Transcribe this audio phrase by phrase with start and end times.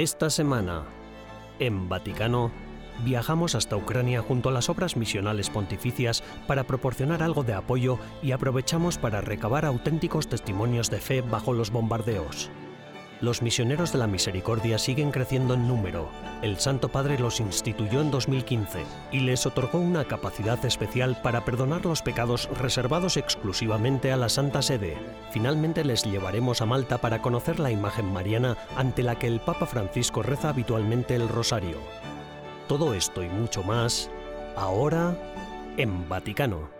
[0.00, 0.84] Esta semana,
[1.58, 2.50] en Vaticano,
[3.04, 8.32] viajamos hasta Ucrania junto a las obras misionales pontificias para proporcionar algo de apoyo y
[8.32, 12.50] aprovechamos para recabar auténticos testimonios de fe bajo los bombardeos.
[13.20, 16.08] Los misioneros de la misericordia siguen creciendo en número.
[16.40, 21.84] El Santo Padre los instituyó en 2015 y les otorgó una capacidad especial para perdonar
[21.84, 24.96] los pecados reservados exclusivamente a la Santa Sede.
[25.32, 29.66] Finalmente les llevaremos a Malta para conocer la imagen mariana ante la que el Papa
[29.66, 31.76] Francisco reza habitualmente el rosario.
[32.68, 34.10] Todo esto y mucho más,
[34.56, 35.14] ahora
[35.76, 36.79] en Vaticano.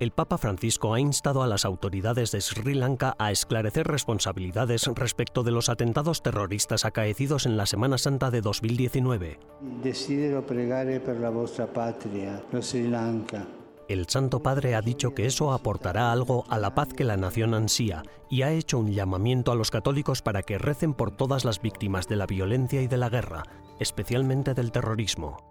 [0.00, 5.42] El Papa Francisco ha instado a las autoridades de Sri Lanka a esclarecer responsabilidades respecto
[5.42, 9.38] de los atentados terroristas acaecidos en la Semana Santa de 2019.
[9.82, 13.46] Desidero pregare per la vostra patria, Sri Lanka.
[13.88, 17.52] El Santo Padre ha dicho que eso aportará algo a la paz que la nación
[17.52, 21.60] ansía y ha hecho un llamamiento a los católicos para que recen por todas las
[21.60, 23.42] víctimas de la violencia y de la guerra,
[23.80, 25.49] especialmente del terrorismo.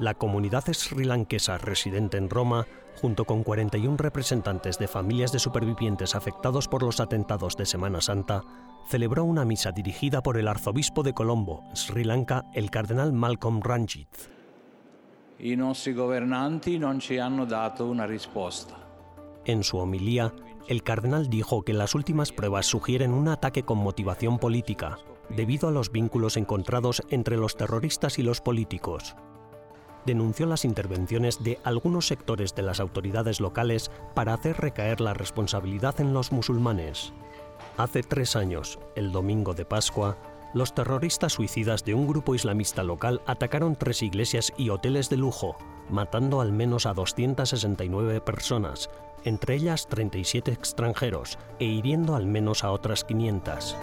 [0.00, 2.66] La comunidad srilankesa residente en Roma,
[3.00, 8.42] junto con 41 representantes de familias de supervivientes afectados por los atentados de Semana Santa,
[8.88, 14.08] celebró una misa dirigida por el arzobispo de Colombo, Sri Lanka, el cardenal Malcolm Ranjit.
[15.38, 18.76] I nostri governanti non ci hanno dato una risposta.
[19.44, 20.32] En su homilía,
[20.68, 25.72] el cardenal dijo que las últimas pruebas sugieren un ataque con motivación política, debido a
[25.72, 29.14] los vínculos encontrados entre los terroristas y los políticos
[30.06, 36.00] denunció las intervenciones de algunos sectores de las autoridades locales para hacer recaer la responsabilidad
[36.00, 37.12] en los musulmanes.
[37.76, 40.16] Hace tres años, el domingo de Pascua,
[40.52, 45.56] los terroristas suicidas de un grupo islamista local atacaron tres iglesias y hoteles de lujo,
[45.88, 48.90] matando al menos a 269 personas,
[49.24, 53.76] entre ellas 37 extranjeros, e hiriendo al menos a otras 500.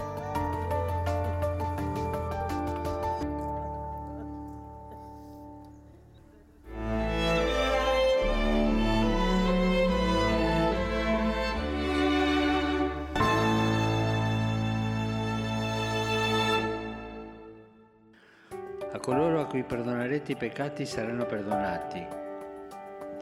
[20.38, 22.06] Peccati saranno perdonati.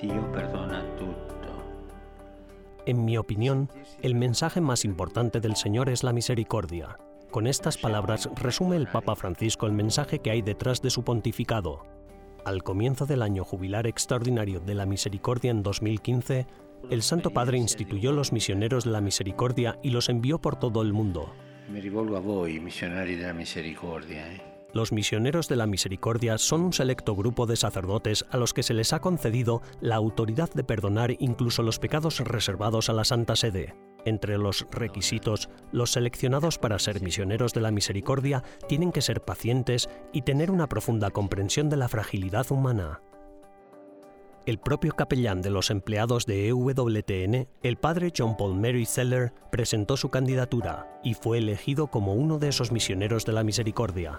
[0.01, 1.37] Dio perdona tutto.
[2.85, 3.69] En mi opinión,
[4.03, 6.99] el mensaje más importante del Señor es la misericordia.
[7.31, 11.85] Con estas palabras resume el Papa Francisco el mensaje que hay detrás de su pontificado.
[12.45, 16.47] Al comienzo del año jubilar extraordinario de la misericordia en 2015,
[16.91, 20.93] el Santo Padre instituyó los misioneros de la misericordia y los envió por todo el
[20.93, 21.33] mundo.
[21.69, 24.33] Me rivolgo a voi, misionari della misericordia.
[24.33, 24.56] Eh?
[24.77, 28.75] Los misioneros de la misericordia son un selecto grupo de sacerdotes a los que se
[28.75, 33.75] les ha concedido la autoridad de perdonar incluso los pecados reservados a la Santa Sede.
[34.05, 39.89] Entre los requisitos, los seleccionados para ser misioneros de la misericordia tienen que ser pacientes
[40.13, 43.01] y tener una profunda comprensión de la fragilidad humana.
[44.45, 49.97] El propio capellán de los empleados de EWTN, el padre John Paul Mary Seller, presentó
[49.97, 54.19] su candidatura y fue elegido como uno de esos misioneros de la misericordia.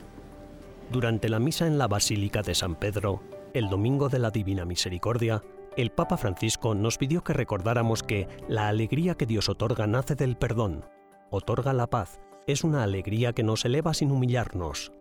[0.91, 3.21] Durante la misa en la Basílica de San Pedro,
[3.53, 5.43] el domingo de la Divina Misericordia,
[5.75, 10.37] el Papa Francisco nos pidió que recordáramos que la alegría que Dios otorga nace del
[10.37, 10.85] perdón,
[11.29, 14.93] otorga la paz, es una alegría que nos eleva sin humillarnos.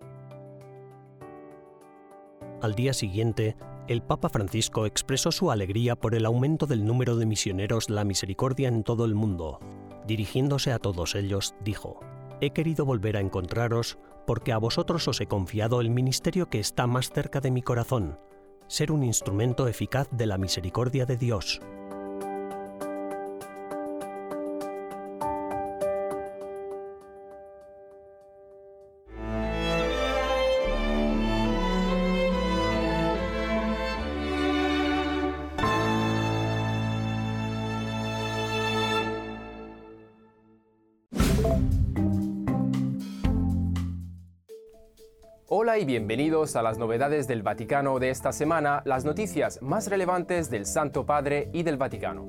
[2.60, 7.26] Al día siguiente, el Papa Francisco expresó su alegría por el aumento del número de
[7.26, 9.60] misioneros la misericordia en todo el mundo.
[10.04, 12.00] Dirigiéndose a todos ellos, dijo,
[12.40, 16.86] He querido volver a encontraros porque a vosotros os he confiado el ministerio que está
[16.86, 18.18] más cerca de mi corazón,
[18.66, 21.60] ser un instrumento eficaz de la misericordia de Dios.
[45.84, 51.04] Bienvenidos a las novedades del Vaticano de esta semana, las noticias más relevantes del Santo
[51.04, 52.26] Padre y del Vaticano.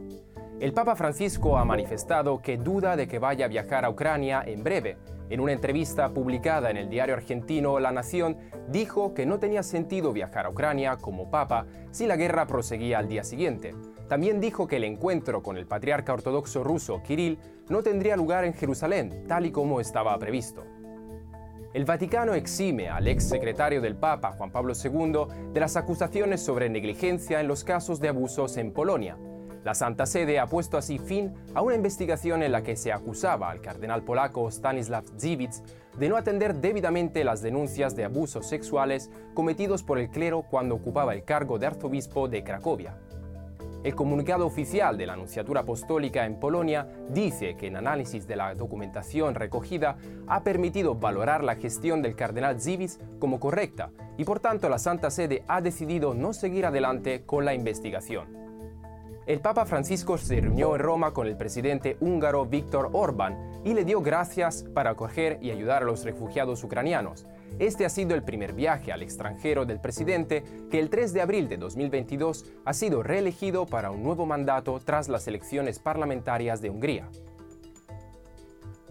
[0.59, 4.63] El Papa Francisco ha manifestado que duda de que vaya a viajar a Ucrania en
[4.63, 4.97] breve.
[5.29, 10.11] En una entrevista publicada en el diario argentino La Nación, dijo que no tenía sentido
[10.11, 13.73] viajar a Ucrania como Papa si la guerra proseguía al día siguiente.
[14.09, 17.39] También dijo que el encuentro con el patriarca ortodoxo ruso Kirill
[17.69, 20.63] no tendría lugar en Jerusalén, tal y como estaba previsto.
[21.73, 26.69] El Vaticano exime al ex secretario del Papa, Juan Pablo II, de las acusaciones sobre
[26.69, 29.17] negligencia en los casos de abusos en Polonia.
[29.65, 33.51] La Santa Sede ha puesto así fin a una investigación en la que se acusaba
[33.51, 35.61] al cardenal polaco Stanislav Dziwisz
[35.99, 41.13] de no atender debidamente las denuncias de abusos sexuales cometidos por el clero cuando ocupaba
[41.13, 42.97] el cargo de arzobispo de Cracovia.
[43.87, 48.53] El comunicado oficial de la Anunciatura Apostólica en Polonia dice que el análisis de la
[48.53, 49.95] documentación recogida
[50.27, 55.09] ha permitido valorar la gestión del cardenal Zivis como correcta y por tanto la Santa
[55.09, 58.27] Sede ha decidido no seguir adelante con la investigación.
[59.25, 63.85] El Papa Francisco se reunió en Roma con el presidente húngaro Víctor Orbán y le
[63.85, 67.25] dio gracias para acoger y ayudar a los refugiados ucranianos.
[67.59, 71.47] Este ha sido el primer viaje al extranjero del presidente que el 3 de abril
[71.47, 77.09] de 2022 ha sido reelegido para un nuevo mandato tras las elecciones parlamentarias de Hungría.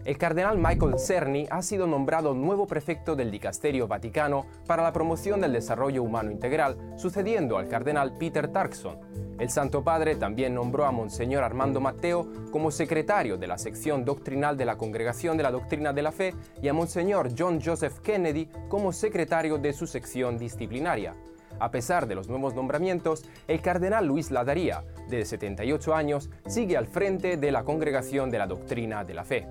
[0.07, 5.41] El cardenal Michael Cerny ha sido nombrado nuevo prefecto del Dicasterio Vaticano para la promoción
[5.41, 9.01] del desarrollo humano integral, sucediendo al cardenal Peter Tarkson.
[9.41, 14.57] El Santo Padre también nombró a Monseñor Armando Matteo como secretario de la sección doctrinal
[14.57, 18.49] de la Congregación de la Doctrina de la Fe y a Monseñor John Joseph Kennedy
[18.69, 21.15] como secretario de su sección disciplinaria.
[21.59, 26.87] A pesar de los nuevos nombramientos, el cardenal Luis Ladaría, de 78 años, sigue al
[26.87, 29.49] frente de la Congregación de la Doctrina de la Fe.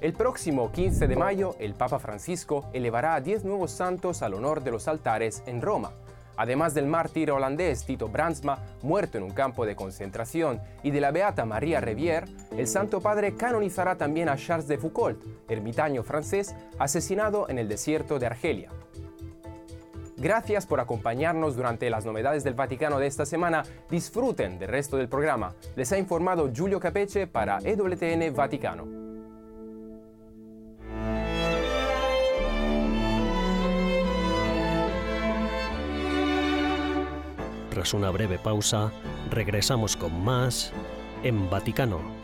[0.00, 4.62] El próximo 15 de mayo, el Papa Francisco elevará a 10 nuevos santos al honor
[4.64, 5.92] de los altares en Roma.
[6.38, 11.10] Además del mártir holandés Tito Brandsma, muerto en un campo de concentración, y de la
[11.10, 12.24] beata María Revier,
[12.56, 18.18] el Santo Padre canonizará también a Charles de Foucault, ermitaño francés, asesinado en el desierto
[18.18, 18.70] de Argelia.
[20.16, 23.64] Gracias por acompañarnos durante las novedades del Vaticano de esta semana.
[23.90, 25.54] Disfruten del resto del programa.
[25.76, 29.09] Les ha informado Giulio Capeche para EWTN Vaticano.
[37.80, 38.92] Tras una breve pausa,
[39.30, 40.70] regresamos con más
[41.22, 42.19] en Vaticano.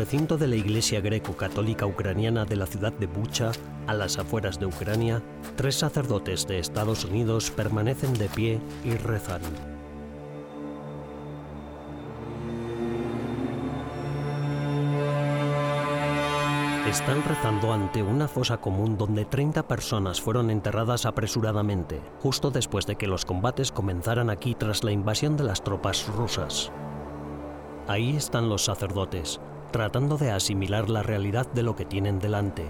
[0.00, 3.52] Recinto de la Iglesia Greco-Católica Ucraniana de la ciudad de Bucha,
[3.86, 5.22] a las afueras de Ucrania,
[5.56, 9.42] tres sacerdotes de Estados Unidos permanecen de pie y rezan.
[16.88, 22.96] Están rezando ante una fosa común donde 30 personas fueron enterradas apresuradamente, justo después de
[22.96, 26.72] que los combates comenzaran aquí tras la invasión de las tropas rusas.
[27.86, 32.66] Ahí están los sacerdotes, tratando de asimilar la realidad de lo que tienen delante.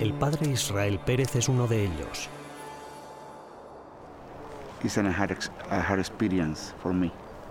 [0.00, 2.28] El padre Israel Pérez es uno de ellos.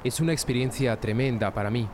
[0.03, 1.87] Es una experiencia tremenda para mí.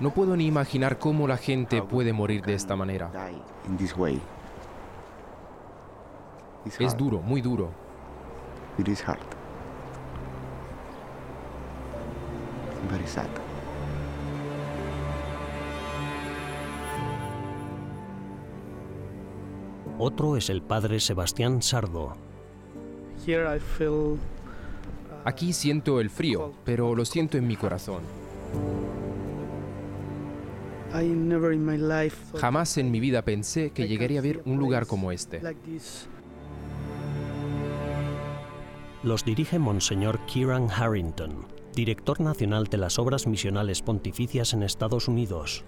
[0.00, 3.10] No puedo ni imaginar cómo la gente puede morir de esta manera.
[6.78, 7.70] Es duro, muy duro.
[19.98, 22.16] Otro es el padre Sebastián Sardo.
[23.26, 24.16] Uh,
[25.24, 28.02] Aquí siento el frío, pero lo siento en mi corazón.
[32.36, 35.40] Jamás en mi vida pensé que llegaría a ver un lugar como este.
[39.02, 45.62] Los dirige Monseñor Kieran Harrington, director nacional de las Obras Misionales Pontificias en Estados Unidos.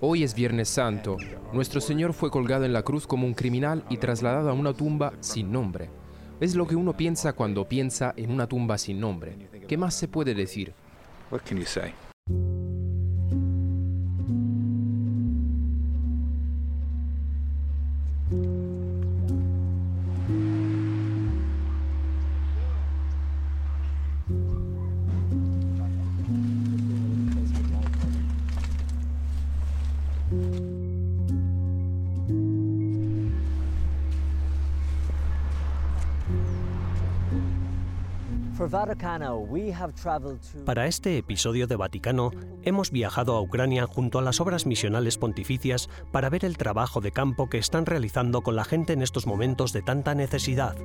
[0.00, 1.16] Hoy es Viernes Santo.
[1.52, 5.12] Nuestro Señor fue colgado en la cruz como un criminal y trasladado a una tumba
[5.20, 5.90] sin nombre.
[6.40, 9.48] Es lo que uno piensa cuando piensa en una tumba sin nombre.
[9.68, 10.74] ¿Qué más se puede decir?
[40.64, 42.30] Para este episodio de Vaticano,
[42.62, 47.12] hemos viajado a Ucrania junto a las obras misionales pontificias para ver el trabajo de
[47.12, 50.76] campo que están realizando con la gente en estos momentos de tanta necesidad.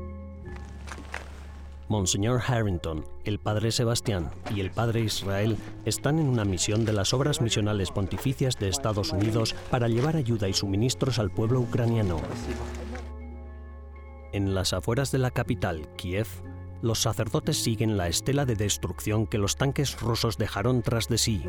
[1.90, 7.14] Monseñor Harrington, el padre Sebastián y el padre Israel están en una misión de las
[7.14, 12.18] obras misionales pontificias de Estados Unidos para llevar ayuda y suministros al pueblo ucraniano.
[14.34, 16.28] En las afueras de la capital, Kiev,
[16.82, 21.44] los sacerdotes siguen la estela de destrucción que los tanques rusos dejaron tras de sí.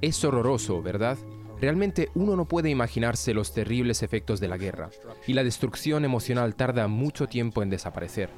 [0.00, 1.18] Es horroroso, ¿verdad?
[1.60, 4.90] Realmente uno no puede imaginarse los terribles efectos de la guerra
[5.26, 8.30] y la destrucción emocional tarda mucho tiempo en desaparecer.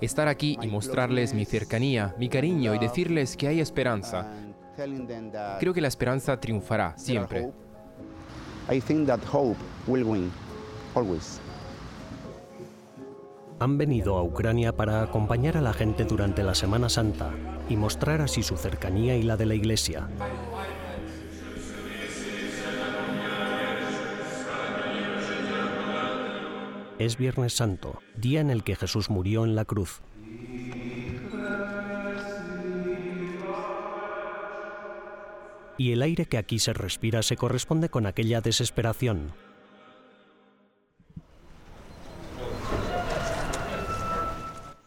[0.00, 4.32] Estar aquí y mostrarles mi cercanía, mi cariño y decirles que hay esperanza.
[5.58, 7.50] Creo que la esperanza triunfará siempre.
[13.58, 17.30] Han venido a Ucrania para acompañar a la gente durante la Semana Santa
[17.68, 20.08] y mostrar así su cercanía y la de la Iglesia.
[27.00, 30.02] Es Viernes Santo, día en el que Jesús murió en la cruz.
[35.78, 39.32] Y el aire que aquí se respira se corresponde con aquella desesperación.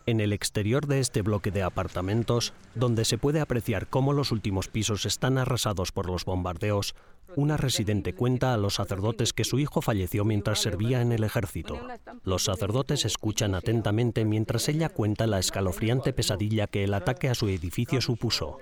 [0.06, 4.68] En el exterior de este bloque de apartamentos, donde se puede apreciar cómo los últimos
[4.68, 6.94] pisos están arrasados por los bombardeos,
[7.38, 11.80] una residente cuenta a los sacerdotes que su hijo falleció mientras servía en el ejército.
[12.24, 17.48] Los sacerdotes escuchan atentamente mientras ella cuenta la escalofriante pesadilla que el ataque a su
[17.48, 18.58] edificio supuso.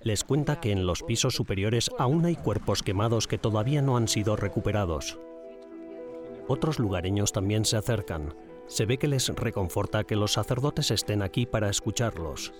[0.00, 4.06] Les cuenta que en los pisos superiores aún hay cuerpos quemados que todavía no han
[4.06, 5.18] sido recuperados.
[6.46, 8.34] Otros lugareños también se acercan,
[8.66, 12.52] se ve que les reconforta que los sacerdotes estén aquí para escucharlos.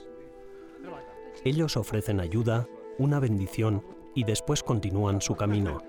[1.45, 2.69] Ellos ofrecen ayuda,
[2.99, 3.83] una bendición
[4.15, 5.83] y después continúan su camino.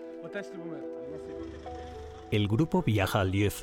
[2.31, 3.53] El grupo viaja a Lviv,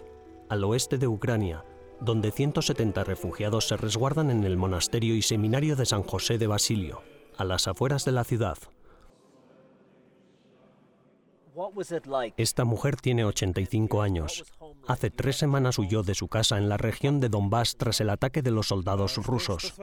[0.49, 1.65] al oeste de Ucrania,
[2.01, 7.03] donde 170 refugiados se resguardan en el monasterio y seminario de San José de Basilio,
[7.37, 8.59] a las afueras de la ciudad.
[12.37, 14.45] Esta mujer tiene 85 años.
[14.87, 18.43] Hace tres semanas huyó de su casa en la región de Donbass tras el ataque
[18.43, 19.75] de los soldados rusos.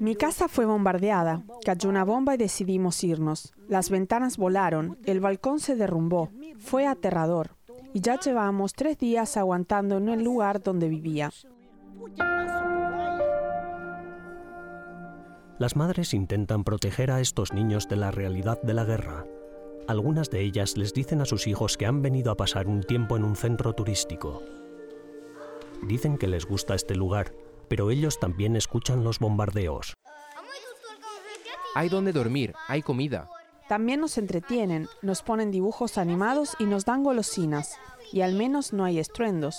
[0.00, 1.42] Mi casa fue bombardeada.
[1.64, 3.52] Cayó una bomba y decidimos irnos.
[3.68, 6.30] Las ventanas volaron, el balcón se derrumbó.
[6.58, 7.56] Fue aterrador.
[7.92, 11.30] Y ya llevamos tres días aguantando en el lugar donde vivía.
[15.58, 19.26] Las madres intentan proteger a estos niños de la realidad de la guerra.
[19.90, 23.16] Algunas de ellas les dicen a sus hijos que han venido a pasar un tiempo
[23.16, 24.40] en un centro turístico.
[25.82, 27.34] Dicen que les gusta este lugar,
[27.66, 29.94] pero ellos también escuchan los bombardeos.
[31.74, 33.28] Hay donde dormir, hay comida.
[33.68, 37.76] También nos entretienen, nos ponen dibujos animados y nos dan golosinas.
[38.12, 39.56] Y al menos no hay estruendos.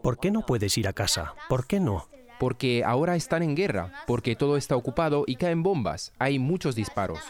[0.00, 1.34] ¿Por qué no puedes ir a casa?
[1.48, 2.06] ¿Por qué no?
[2.38, 7.20] Porque ahora están en guerra, porque todo está ocupado y caen bombas, hay muchos disparos.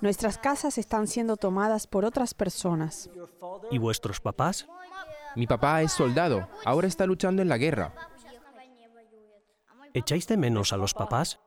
[0.00, 3.08] Nuestras casas están siendo tomadas por otras personas.
[3.70, 4.66] ¿Y vuestros papás?
[5.34, 7.92] Mi papá es soldado, ahora está luchando en la guerra.
[9.94, 11.40] ¿Echáis de menos a los papás?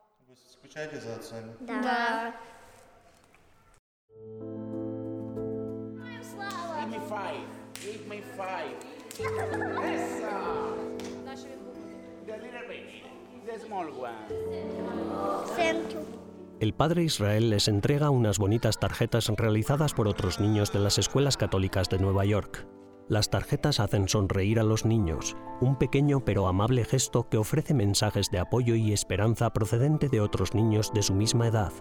[16.60, 21.38] El padre Israel les entrega unas bonitas tarjetas realizadas por otros niños de las escuelas
[21.38, 22.68] católicas de Nueva York.
[23.08, 28.30] Las tarjetas hacen sonreír a los niños, un pequeño pero amable gesto que ofrece mensajes
[28.30, 31.72] de apoyo y esperanza procedente de otros niños de su misma edad.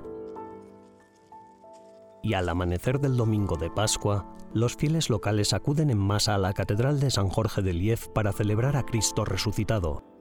[2.22, 6.52] Y al amanecer del domingo de Pascua, los fieles locales acuden en masa a la
[6.54, 10.17] Catedral de San Jorge de Liev para celebrar a Cristo resucitado.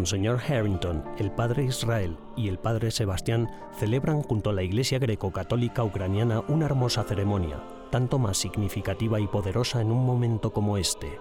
[0.00, 5.84] Monseñor Harrington, el padre Israel y el padre Sebastián celebran junto a la Iglesia greco-católica
[5.84, 11.18] ucraniana una hermosa ceremonia, tanto más significativa y poderosa en un momento como este.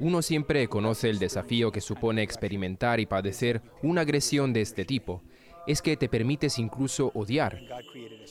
[0.00, 5.22] Uno siempre conoce el desafío que supone experimentar y padecer una agresión de este tipo.
[5.68, 7.60] Es que te permites incluso odiar.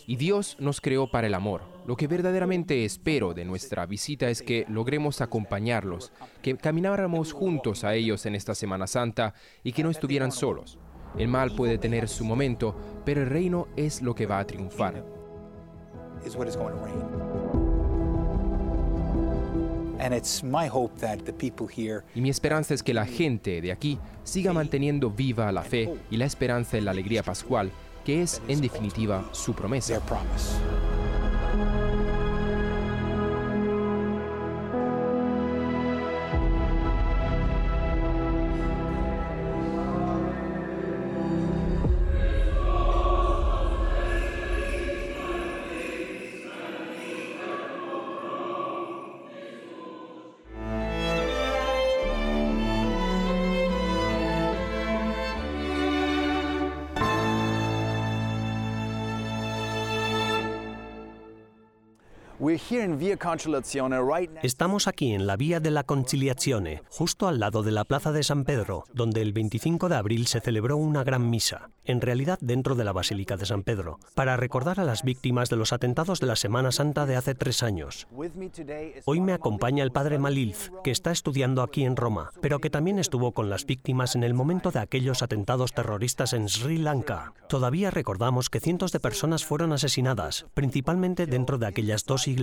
[0.07, 1.61] Y Dios nos creó para el amor.
[1.85, 7.93] Lo que verdaderamente espero de nuestra visita es que logremos acompañarlos, que camináramos juntos a
[7.93, 10.79] ellos en esta Semana Santa y que no estuvieran solos.
[11.15, 12.75] El mal puede tener su momento,
[13.05, 15.05] pero el reino es lo que va a triunfar.
[22.15, 26.17] Y mi esperanza es que la gente de aquí siga manteniendo viva la fe y
[26.17, 27.71] la esperanza en la alegría pascual,
[28.05, 29.99] que es en definitiva su promesa.
[64.41, 68.23] Estamos aquí en la Vía de la Conciliazione, justo al lado de la Plaza de
[68.23, 72.75] San Pedro, donde el 25 de abril se celebró una gran misa, en realidad dentro
[72.75, 76.27] de la Basílica de San Pedro, para recordar a las víctimas de los atentados de
[76.27, 78.07] la Semana Santa de hace tres años.
[79.03, 82.97] Hoy me acompaña el padre Malilz, que está estudiando aquí en Roma, pero que también
[82.97, 87.33] estuvo con las víctimas en el momento de aquellos atentados terroristas en Sri Lanka.
[87.49, 92.36] Todavía recordamos que cientos de personas fueron asesinadas, principalmente dentro de aquellas dos iglesias.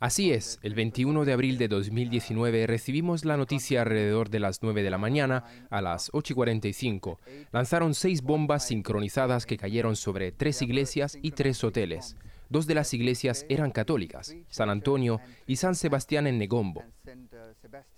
[0.00, 4.84] Así es, el 21 de abril de 2019 recibimos la noticia alrededor de las 9
[4.84, 7.18] de la mañana, a las 8.45.
[7.50, 12.16] Lanzaron seis bombas sincronizadas que cayeron sobre tres iglesias y tres hoteles.
[12.48, 16.84] Dos de las iglesias eran católicas, San Antonio y San Sebastián en Negombo.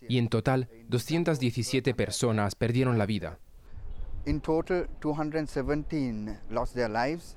[0.09, 3.38] Y en total, 217 personas perdieron la vida.
[4.26, 7.37] In total, 217 lost their lives.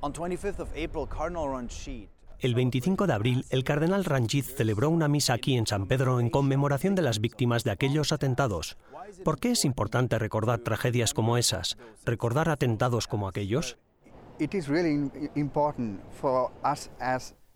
[0.00, 2.08] On 25th of April, Cardinal Ranjit
[2.44, 6.28] el 25 de abril, el cardenal Ranjit celebró una misa aquí en San Pedro en
[6.28, 8.76] conmemoración de las víctimas de aquellos atentados.
[9.24, 13.78] ¿Por qué es importante recordar tragedias como esas, recordar atentados como aquellos?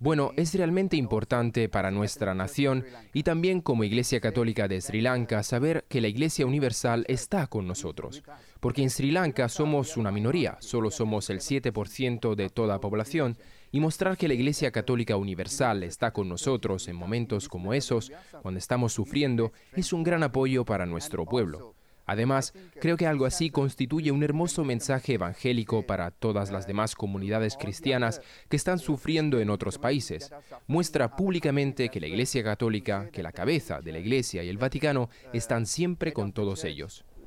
[0.00, 5.42] Bueno, es realmente importante para nuestra nación y también como Iglesia Católica de Sri Lanka
[5.42, 8.22] saber que la Iglesia Universal está con nosotros,
[8.60, 13.36] porque en Sri Lanka somos una minoría, solo somos el 7% de toda la población,
[13.70, 18.58] y mostrar que la Iglesia Católica Universal está con nosotros en momentos como esos, cuando
[18.58, 21.74] estamos sufriendo, es un gran apoyo para nuestro pueblo.
[22.08, 27.58] Además, creo que algo así constituye un hermoso mensaje evangélico para todas las demás comunidades
[27.58, 30.32] cristianas que están sufriendo en otros países.
[30.66, 35.10] Muestra públicamente que la Iglesia Católica, que la cabeza de la Iglesia y el Vaticano
[35.34, 37.04] están siempre con todos ellos.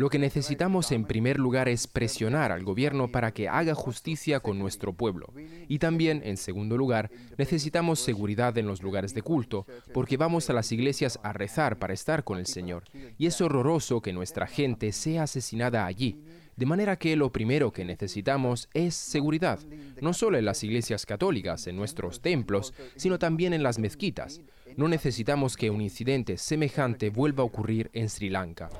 [0.00, 4.58] Lo que necesitamos en primer lugar es presionar al gobierno para que haga justicia con
[4.58, 5.30] nuestro pueblo.
[5.68, 10.54] Y también, en segundo lugar, necesitamos seguridad en los lugares de culto, porque vamos a
[10.54, 12.84] las iglesias a rezar para estar con el Señor.
[13.18, 16.24] Y es horroroso que nuestra gente sea asesinada allí.
[16.56, 19.60] De manera que lo primero que necesitamos es seguridad,
[20.00, 24.40] no solo en las iglesias católicas, en nuestros templos, sino también en las mezquitas.
[24.78, 28.70] No necesitamos que un incidente semejante vuelva a ocurrir en Sri Lanka.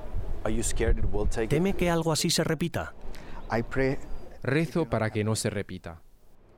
[1.47, 2.93] ¿Teme que algo así se repita?
[4.43, 6.01] Rezo para que no se repita.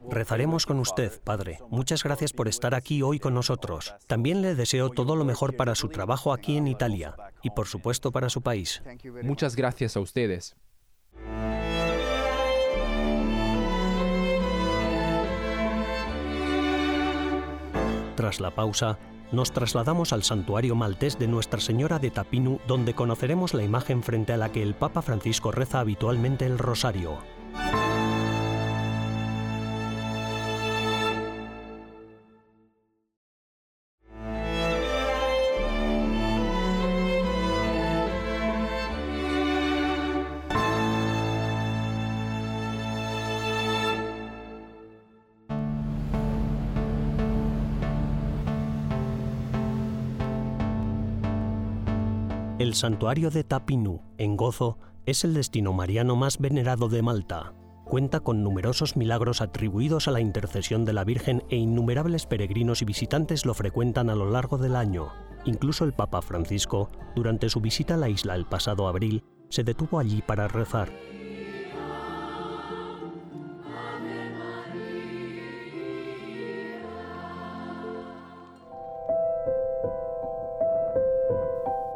[0.10, 1.60] Rezaremos con usted, Padre.
[1.70, 3.96] Muchas gracias por estar aquí hoy con nosotros.
[4.08, 8.12] También le deseo todo lo mejor para su trabajo aquí en Italia y por supuesto
[8.12, 8.84] para su país.
[9.22, 10.56] Muchas gracias a ustedes.
[18.16, 19.00] Tras la pausa,
[19.34, 24.32] nos trasladamos al santuario maltés de Nuestra Señora de Tapinu, donde conoceremos la imagen frente
[24.32, 27.18] a la que el Papa Francisco reza habitualmente el rosario.
[52.74, 57.54] El santuario de Tapinu, en Gozo, es el destino mariano más venerado de Malta.
[57.86, 62.86] Cuenta con numerosos milagros atribuidos a la intercesión de la Virgen e innumerables peregrinos y
[62.86, 65.10] visitantes lo frecuentan a lo largo del año.
[65.46, 70.00] Incluso el Papa Francisco, durante su visita a la isla el pasado abril, se detuvo
[70.00, 70.92] allí para rezar.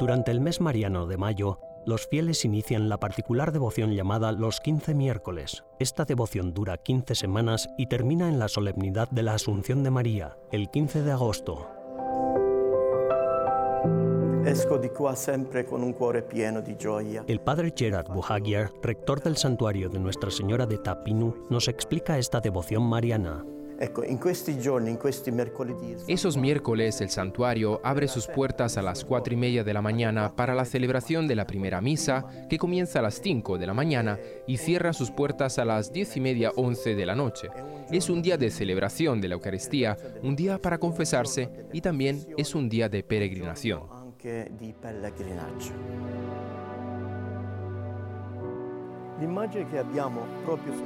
[0.07, 4.95] Durante el mes mariano de mayo, los fieles inician la particular devoción llamada los 15
[4.95, 5.65] miércoles.
[5.79, 10.37] Esta devoción dura 15 semanas y termina en la solemnidad de la Asunción de María,
[10.53, 11.67] el 15 de agosto.
[17.27, 22.39] El padre Gerard Buhagiar, rector del santuario de Nuestra Señora de Tapinu, nos explica esta
[22.39, 23.43] devoción mariana.
[26.07, 30.35] Esos miércoles el santuario abre sus puertas a las cuatro y media de la mañana
[30.35, 34.19] para la celebración de la primera misa, que comienza a las 5 de la mañana
[34.47, 37.49] y cierra sus puertas a las diez y media, 11 de la noche.
[37.91, 42.55] Es un día de celebración de la Eucaristía, un día para confesarse y también es
[42.55, 43.81] un día de peregrinación.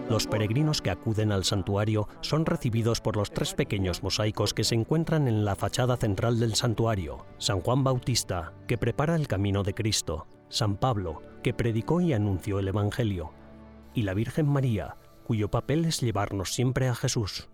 [0.09, 4.75] Los peregrinos que acuden al santuario son recibidos por los tres pequeños mosaicos que se
[4.75, 7.25] encuentran en la fachada central del santuario.
[7.37, 10.27] San Juan Bautista, que prepara el camino de Cristo.
[10.49, 13.31] San Pablo, que predicó y anunció el Evangelio.
[13.93, 17.49] Y la Virgen María, cuyo papel es llevarnos siempre a Jesús.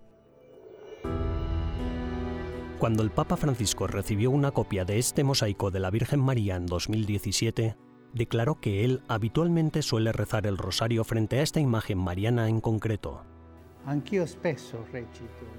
[2.80, 6.68] Cuando el Papa Francisco recibió una copia de este mosaico de la Virgen María en
[6.68, 7.76] 2017,
[8.18, 13.24] declaró que él habitualmente suele rezar el rosario frente a esta imagen mariana en concreto.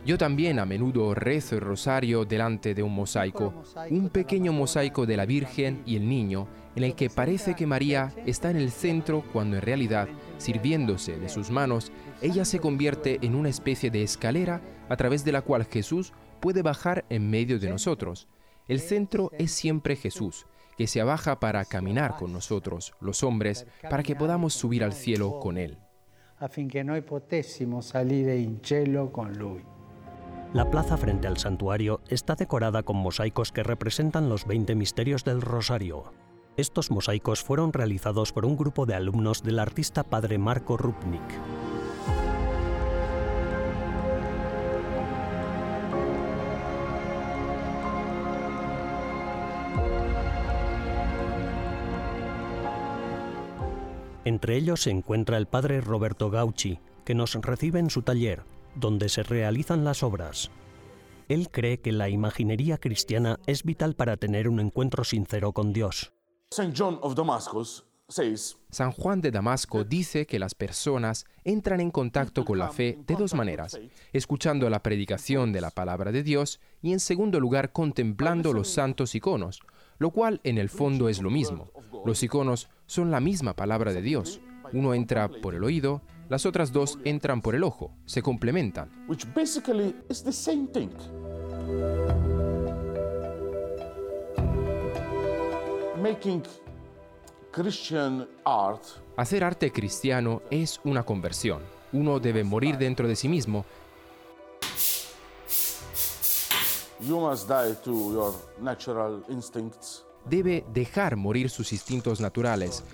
[0.05, 3.55] Yo también a menudo rezo el rosario delante de un mosaico,
[3.91, 8.13] un pequeño mosaico de la Virgen y el Niño, en el que parece que María
[8.27, 11.91] está en el centro cuando en realidad, sirviéndose de sus manos,
[12.21, 16.61] ella se convierte en una especie de escalera a través de la cual Jesús puede
[16.61, 18.29] bajar en medio de nosotros.
[18.69, 20.47] El centro es siempre Jesús,
[20.79, 25.39] que se abaja para caminar con nosotros, los hombres, para que podamos subir al cielo
[25.41, 25.77] con Él.
[26.41, 29.65] affinché noi potessimo in cielo con lui.
[30.53, 35.43] La plaza frente al santuario está decorada con mosaicos que representan los 20 misterios del
[35.43, 36.13] Rosario.
[36.57, 41.23] Estos mosaicos fueron realizados por un grupo de alumnos del artista padre Marco Rupnik.
[54.29, 58.43] Entre ellos se encuentra el padre Roberto Gauchi, que nos recibe en su taller,
[58.75, 60.51] donde se realizan las obras.
[61.31, 66.13] Él cree que la imaginería cristiana es vital para tener un encuentro sincero con Dios.
[66.51, 66.75] St.
[66.77, 72.45] John of Damascus says, San Juan de Damasco dice que las personas entran en contacto
[72.45, 73.81] con la fe de dos maneras,
[74.13, 79.15] escuchando la predicación de la palabra de Dios y en segundo lugar contemplando los santos
[79.15, 79.63] iconos,
[79.99, 81.71] lo cual en el fondo es lo mismo.
[82.05, 84.41] Los iconos son la misma palabra de Dios.
[84.73, 88.91] Uno entra por el oído, las otras dos entran por el ojo, se complementan.
[99.17, 101.63] Hacer arte cristiano es una conversión.
[101.93, 103.65] Uno debe morir dentro de sí mismo
[110.29, 112.85] debe dejar morir sus instintos naturales,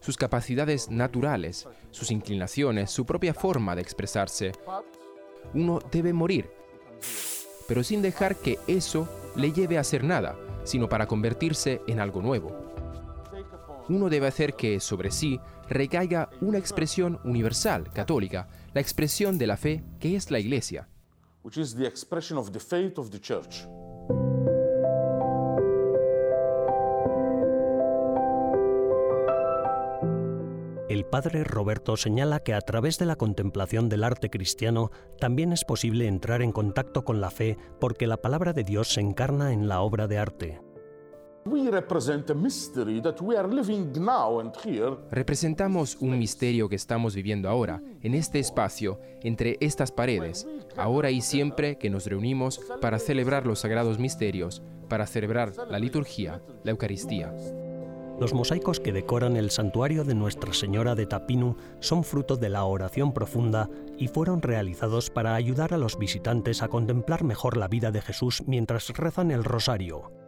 [0.00, 4.52] sus capacidades naturales, sus inclinaciones, su propia forma de expresarse.
[5.54, 6.50] Uno debe morir,
[7.66, 12.20] pero sin dejar que eso le lleve a hacer nada, sino para convertirse en algo
[12.20, 12.54] nuevo.
[13.88, 19.56] Uno debe hacer que sobre sí recaiga una expresión universal, católica, la expresión de la
[19.56, 20.89] fe que es la Iglesia.
[21.42, 23.66] Which is the expression of the faith of the church
[30.90, 35.64] El padre Roberto señala que a través de la contemplación del arte cristiano también es
[35.64, 39.68] posible entrar en contacto con la fe porque la palabra de Dios se encarna en
[39.68, 40.69] la obra de arte.
[45.10, 51.22] Representamos un misterio que estamos viviendo ahora, en este espacio, entre estas paredes, ahora y
[51.22, 57.34] siempre que nos reunimos para celebrar los sagrados misterios, para celebrar la liturgia, la Eucaristía.
[58.20, 62.64] Los mosaicos que decoran el santuario de Nuestra Señora de Tapinu son fruto de la
[62.64, 67.90] oración profunda y fueron realizados para ayudar a los visitantes a contemplar mejor la vida
[67.90, 70.19] de Jesús mientras rezan el rosario.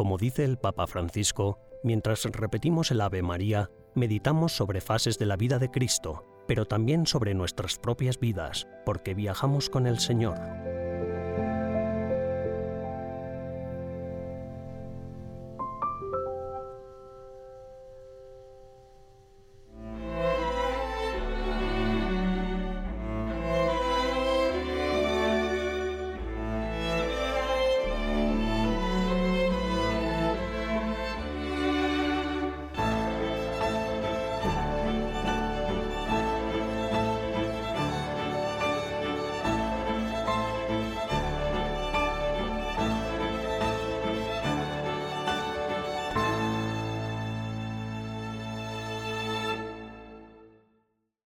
[0.00, 5.36] Como dice el Papa Francisco, mientras repetimos el Ave María, meditamos sobre fases de la
[5.36, 10.38] vida de Cristo, pero también sobre nuestras propias vidas, porque viajamos con el Señor.